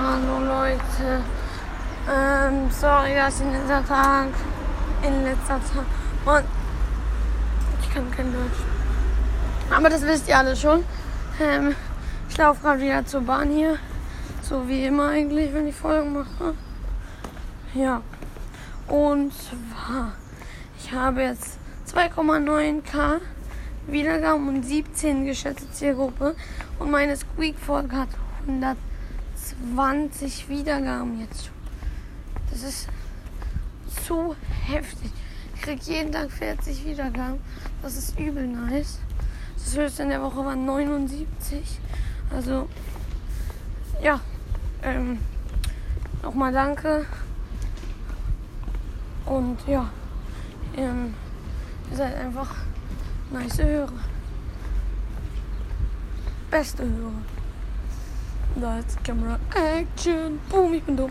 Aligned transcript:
Hallo 0.00 0.38
Leute. 0.38 1.24
Ähm, 2.08 2.70
sorry, 2.70 3.14
dass 3.16 3.40
in 3.40 3.50
letzter 3.50 3.84
Tag, 3.84 4.28
in 5.02 5.24
letzter 5.24 5.58
Tag, 5.58 5.84
und 6.24 6.44
ich 7.82 7.92
kann 7.92 8.08
kein 8.12 8.32
Deutsch. 8.32 8.60
Aber 9.74 9.90
das 9.90 10.02
wisst 10.02 10.28
ihr 10.28 10.38
alle 10.38 10.54
schon. 10.54 10.84
Ähm, 11.40 11.74
ich 12.28 12.36
laufe 12.36 12.60
gerade 12.62 12.80
wieder 12.80 13.04
zur 13.06 13.22
Bahn 13.22 13.50
hier. 13.50 13.76
So 14.40 14.68
wie 14.68 14.86
immer 14.86 15.08
eigentlich, 15.08 15.52
wenn 15.52 15.66
ich 15.66 15.74
Folgen 15.74 16.12
mache. 16.12 16.54
Ja. 17.74 18.00
Und 18.86 19.32
zwar, 19.32 20.12
ich 20.78 20.92
habe 20.92 21.22
jetzt 21.22 21.58
2,9k 21.92 23.20
Wiedergaben 23.88 24.46
und 24.46 24.62
17 24.62 25.24
geschätzte 25.24 25.68
Zielgruppe. 25.72 26.36
Und 26.78 26.92
meine 26.92 27.16
Squeak-Folge 27.16 27.96
hat 27.96 28.08
120 29.70 30.48
Wiedergaben 30.48 31.20
jetzt 31.20 31.46
schon. 31.46 31.54
Das 32.50 32.62
ist 32.62 32.88
zu 34.04 34.34
heftig. 34.66 35.10
Ich 35.54 35.62
krieg 35.62 35.82
jeden 35.82 36.12
Tag 36.12 36.30
40 36.30 36.84
Wiedergaben. 36.84 37.40
Das 37.82 37.96
ist 37.96 38.18
übel 38.18 38.46
nice. 38.46 38.98
Das 39.54 39.76
höchste 39.76 40.04
in 40.04 40.08
der 40.08 40.22
Woche 40.22 40.44
war 40.44 40.56
79. 40.56 41.80
Also, 42.30 42.68
ja. 44.02 44.20
Ähm, 44.82 45.18
Nochmal 46.22 46.52
danke. 46.52 47.06
Und 49.24 49.56
ja. 49.66 49.88
Ähm, 50.76 51.14
ihr 51.90 51.96
seid 51.96 52.16
einfach 52.16 52.54
nice 53.30 53.58
Hörer. 53.58 53.92
Beste 56.50 56.82
Hörer. 56.84 57.12
Spotlight, 58.58 59.04
camera, 59.04 59.38
action. 59.54 60.40
Boom, 60.50 60.74
you 60.74 60.80
can 60.80 60.96
do 60.96 61.08